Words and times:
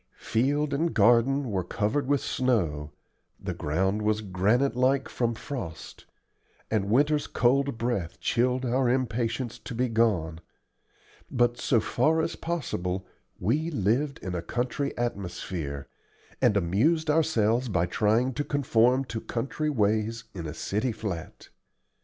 Field 0.17 0.73
and 0.73 0.95
garden 0.95 1.51
were 1.51 1.63
covered 1.63 2.07
with 2.07 2.21
snow, 2.21 2.89
the 3.39 3.53
ground 3.53 4.01
was 4.01 4.21
granite 4.21 4.75
like 4.75 5.07
from 5.07 5.35
frost, 5.35 6.05
and 6.71 6.89
winter's 6.89 7.27
cold 7.27 7.77
breath 7.77 8.19
chilled 8.19 8.65
our 8.65 8.89
impatience 8.89 9.59
to 9.59 9.75
be 9.75 9.87
gone; 9.87 10.41
but 11.29 11.59
so 11.59 11.79
far 11.79 12.19
as 12.19 12.35
possible 12.35 13.05
we 13.39 13.69
lived 13.69 14.17
in 14.23 14.33
a 14.33 14.41
country 14.41 14.91
atmosphere, 14.97 15.87
and 16.41 16.57
amused 16.57 17.07
ourselves 17.11 17.69
by 17.69 17.85
trying 17.85 18.33
to 18.33 18.43
conform 18.43 19.05
to 19.05 19.21
country 19.21 19.69
ways 19.69 20.23
in 20.33 20.47
a 20.47 20.53
city 20.55 20.91
flat. 20.91 21.49